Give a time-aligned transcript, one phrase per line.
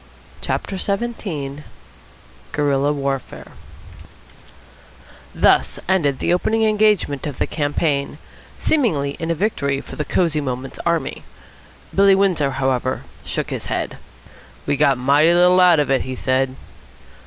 [0.41, 1.61] CHAPTER XVII
[2.53, 3.51] GUERILLA WARFARE
[5.35, 8.17] Thus ended the opening engagement of the campaign,
[8.57, 11.23] seemingly in a victory for the Cosy Moments army.
[11.93, 13.99] Billy Windsor, however, shook his head.
[14.65, 16.55] "We've got mighty little out of it," he said.